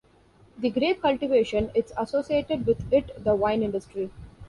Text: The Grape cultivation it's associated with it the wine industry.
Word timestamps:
The 0.57 0.71
Grape 0.71 0.99
cultivation 0.99 1.69
it's 1.75 1.91
associated 1.95 2.65
with 2.65 2.91
it 2.91 3.23
the 3.23 3.35
wine 3.35 3.61
industry. 3.61 4.09